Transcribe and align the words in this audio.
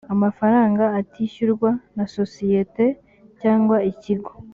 amafaranga 0.13 0.83
atishyurwa 0.99 1.69
na 1.95 2.05
sosiyete 2.15 2.85
cyangwa 3.41 3.75
ikigo 3.91 4.31